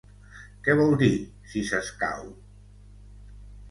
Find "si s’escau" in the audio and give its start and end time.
1.53-2.29